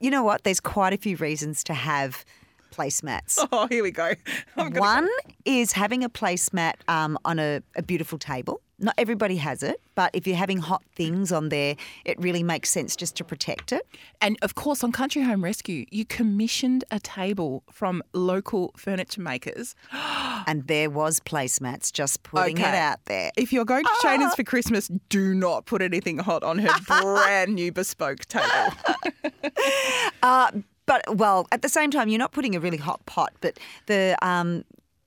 [0.00, 0.44] you know what?
[0.44, 2.24] There's quite a few reasons to have
[2.72, 3.38] placemats.
[3.52, 4.12] Oh, here we go.
[4.56, 5.08] One
[5.44, 8.60] is having a placemat um, on a, a beautiful table.
[8.80, 12.70] Not everybody has it, but if you're having hot things on there, it really makes
[12.70, 13.86] sense just to protect it.
[14.20, 19.74] And of course, on Country Home Rescue, you commissioned a table from local furniture makers.
[20.46, 23.32] And there was placemats, just putting it out there.
[23.36, 27.54] If you're going to Shayna's for Christmas, do not put anything hot on her brand
[27.54, 28.46] new bespoke table.
[30.22, 30.50] Uh,
[30.86, 33.32] but well, at the same time, you're not putting a really hot pot.
[33.40, 34.64] But the um,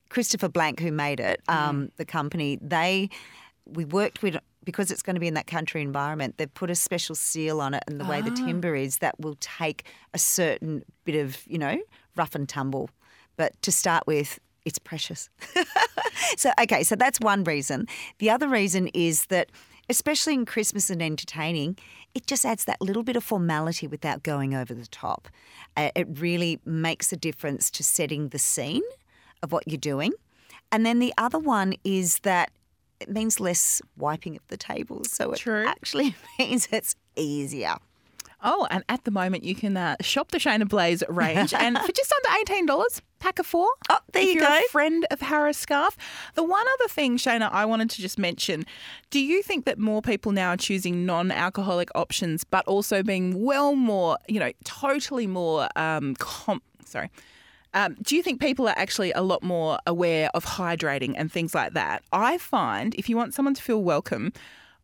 [0.09, 3.09] Christopher Blank, who made it, um, the company, they
[3.65, 6.35] we worked with because it's going to be in that country environment.
[6.37, 9.37] They've put a special seal on it, and the way the timber is, that will
[9.39, 11.79] take a certain bit of you know
[12.15, 12.89] rough and tumble.
[13.37, 15.29] But to start with, it's precious.
[16.37, 17.87] so okay, so that's one reason.
[18.19, 19.51] The other reason is that.
[19.89, 21.77] Especially in Christmas and entertaining,
[22.13, 25.27] it just adds that little bit of formality without going over the top.
[25.75, 28.83] Uh, it really makes a difference to setting the scene
[29.43, 30.13] of what you're doing.
[30.71, 32.51] And then the other one is that
[33.01, 35.11] it means less wiping of the tables.
[35.11, 35.65] So it True.
[35.65, 37.75] actually means it's easier.
[38.43, 41.91] Oh, and at the moment you can uh, shop the Shayna Blaze range, and for
[41.91, 43.69] just under eighteen dollars, pack of four.
[43.89, 44.59] Oh, there if you you're go.
[44.65, 45.95] A friend of Harris Scarfe.
[46.33, 48.65] The one other thing, Shayna, I wanted to just mention:
[49.11, 53.75] Do you think that more people now are choosing non-alcoholic options, but also being well
[53.75, 57.11] more, you know, totally more, um, com- sorry.
[57.73, 61.55] Um, do you think people are actually a lot more aware of hydrating and things
[61.55, 62.03] like that?
[62.11, 64.33] I find if you want someone to feel welcome,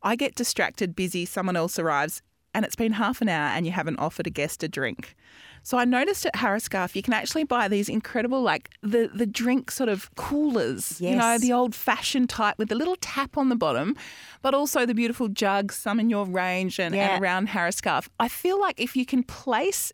[0.04, 2.22] I get distracted, busy, someone else arrives,
[2.54, 5.16] and it's been half an hour and you haven't offered a guest a drink.
[5.64, 9.26] So I noticed at Harris Scarfe you can actually buy these incredible like the the
[9.26, 11.02] drink sort of coolers.
[11.02, 13.98] You know, the old fashioned type with the little tap on the bottom,
[14.42, 17.16] but also the beautiful jugs, some in your range and, Yeah.
[17.16, 18.08] and around Harris Scarfe.
[18.18, 19.92] I feel like if you can place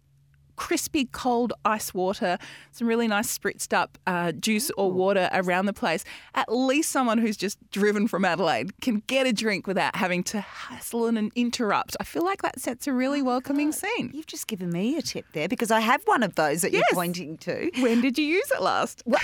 [0.55, 2.37] crispy cold ice water,
[2.71, 6.03] some really nice spritzed up uh, juice or water around the place.
[6.35, 10.41] At least someone who's just driven from Adelaide can get a drink without having to
[10.41, 11.95] hassle and interrupt.
[11.99, 14.11] I feel like that sets a really welcoming scene.
[14.13, 16.83] You've just given me a tip there because I have one of those that Yes.
[16.89, 17.71] you're pointing to.
[17.79, 19.03] When did you use it last?
[19.05, 19.19] Well,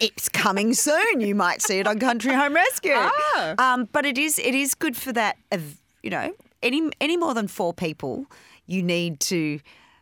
[0.00, 1.20] it's coming soon.
[1.20, 2.92] You might see it on Country Home Rescue.
[2.94, 3.54] Ah.
[3.58, 5.36] Um, but it is it is good for that.
[5.50, 8.26] Of you know, any any more than four people,
[8.66, 9.58] you need to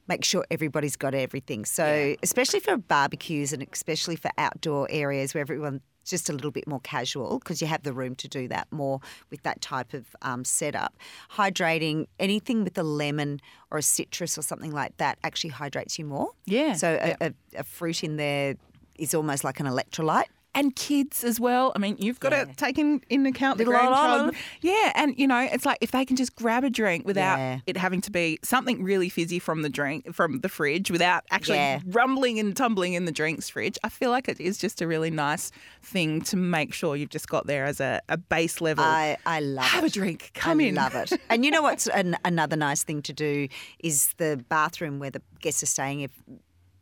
[0.08, 1.64] make sure everybody's got everything.
[1.64, 6.66] So especially for barbecues and especially for outdoor areas where everyone's just a little bit
[6.68, 10.06] more casual because you have the room to do that more with that type of
[10.22, 10.94] um, setup.
[11.32, 13.40] Hydrating anything with a lemon
[13.70, 16.30] or a citrus or something like that actually hydrates you more.
[16.46, 17.16] Yeah, So a, yeah.
[17.20, 18.54] a, a fruit in there
[18.98, 20.26] is almost like an electrolyte.
[20.56, 21.72] And kids as well.
[21.76, 24.34] I mean, you've got to take in, in account the Little old grandchild.
[24.62, 27.58] Yeah, and you know, it's like if they can just grab a drink without Yeah.
[27.66, 31.58] it having to be something really fizzy from the drink from the fridge, without actually
[31.58, 31.80] Yeah.
[31.86, 33.78] rumbling and tumbling in the drinks fridge.
[33.84, 37.28] I feel like it is just a really nice thing to make sure you've just
[37.28, 38.82] got there as a, a base level.
[38.84, 39.88] I, I love Have it.
[39.88, 40.30] a drink.
[40.34, 40.74] Come I in.
[40.74, 41.12] love it.
[41.28, 43.46] And you know what's an, another nice thing to do
[43.80, 46.10] is the bathroom where the guests are staying, if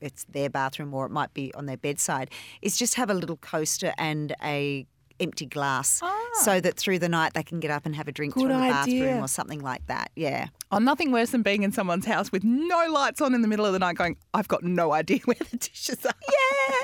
[0.00, 2.30] it's their bathroom or it might be on their bedside,
[2.62, 4.87] is just have a little coaster and a
[5.20, 6.02] empty glass
[6.42, 8.40] so that through the night they can get up and have a drink Ah.
[8.40, 9.00] Good through the idea.
[9.04, 10.11] bathroom or something like that.
[10.16, 10.48] Yeah.
[10.72, 13.64] Oh, nothing worse than being in someone's house with no lights on in the middle
[13.64, 16.12] of the night going, I've got no idea where the dishes are.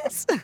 [0.04, 0.26] Yes.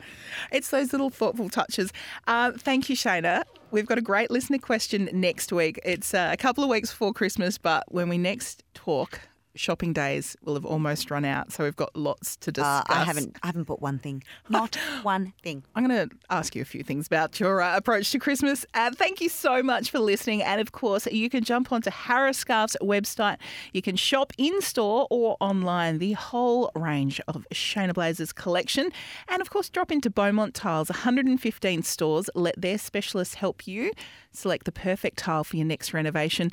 [0.52, 1.92] It's those little thoughtful touches.
[2.28, 3.42] Uh, thank you, Shayna.
[3.72, 5.80] We've got a great listener question next week.
[5.84, 9.20] It's uh, a couple of weeks before Christmas, but when we next talk,
[9.56, 11.52] shopping days will have almost run out.
[11.52, 12.84] So we've got lots to Uh, discuss.
[12.88, 14.22] I haven't I haven't bought one thing.
[14.48, 15.64] Not one thing.
[15.74, 18.64] I'm going to ask you a few things about your uh, approach to Christmas.
[18.74, 20.42] Uh, thank you so much for listening.
[20.42, 23.38] And of course, you can jump onto Harris Scarfe's website.
[23.72, 28.90] You can shop in store or online the whole range of Shayna Blaze's collection.
[29.28, 32.28] And of course, drop into Beaumont Tiles, 115 stores.
[32.34, 33.92] Let their specialists help you
[34.32, 36.50] select the perfect tile for your next renovation.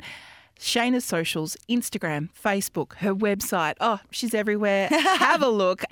[0.58, 3.74] Shayna's socials, Instagram, Facebook, her website.
[3.80, 4.88] Oh, she's everywhere.
[4.90, 5.84] Have a look.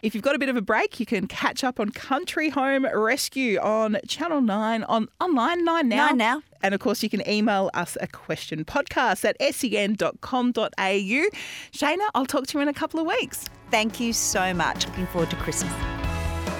[0.00, 2.86] If you've got a bit of a break, you can catch up on Country Home
[2.86, 6.06] Rescue on Channel 9 on online 9 now.
[6.08, 6.42] 9 now.
[6.62, 10.62] And of course, you can email us a question podcast at sen.com.au.
[10.78, 13.46] Shayna, I'll talk to you in a couple of weeks.
[13.70, 14.86] Thank you so much.
[14.86, 15.72] Looking forward to Christmas.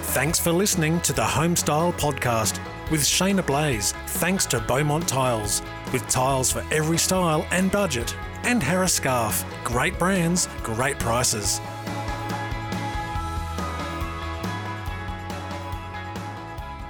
[0.08, 2.58] Thanks for listening to the Homestyle Podcast
[2.90, 3.92] with Shayna Blaze.
[4.06, 5.62] Thanks to Beaumont Tiles,
[5.92, 8.14] with tiles for every style and budget.
[8.44, 9.44] And Harris Scarfe.
[9.64, 11.60] Great brands, great prices.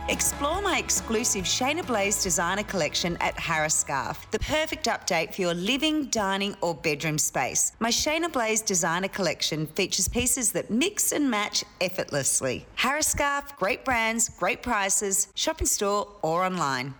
[0.09, 5.55] Explore my exclusive Shayna Blaze designer collection at Harris Scarfe, the perfect update for your
[5.55, 7.73] living, dining, or bedroom space.
[7.79, 12.67] My Shayna Blaze designer collection features pieces that mix and match effortlessly.
[12.77, 16.95] Harris Scarfe, great brands, great prices, shop in store or online.